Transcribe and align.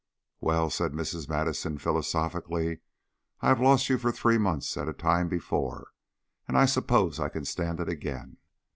"Well," 0.39 0.71
said 0.71 0.93
Mrs. 0.93 1.29
Madison, 1.29 1.77
philosophically, 1.77 2.79
"I 3.41 3.49
have 3.49 3.61
lost 3.61 3.87
you 3.87 3.99
for 3.99 4.11
three 4.11 4.39
months 4.39 4.75
at 4.75 4.89
a 4.89 4.93
time 4.93 5.29
before, 5.29 5.91
and 6.47 6.57
I 6.57 6.65
suppose 6.65 7.19
I 7.19 7.29
can 7.29 7.45
stand 7.45 7.79
it 7.79 7.87
again. 7.87 8.37